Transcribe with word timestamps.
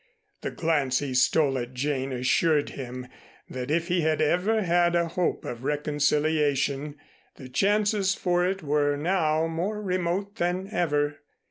The 0.41 0.49
glance 0.49 0.97
he 0.97 1.13
stole 1.13 1.59
at 1.59 1.75
Jane 1.75 2.11
assured 2.11 2.69
him 2.69 3.05
that 3.47 3.69
if 3.69 3.87
he 3.87 4.01
had 4.01 4.19
ever 4.19 4.63
had 4.63 4.95
a 4.95 5.09
hope 5.09 5.45
of 5.45 5.63
reconciliation, 5.63 6.95
the 7.35 7.47
chances 7.47 8.15
for 8.15 8.43
it 8.43 8.63
were 8.63 8.97
now 8.97 9.45
more 9.45 9.79
remote 9.79 10.37
than 10.37 10.67
ever. 10.71 11.17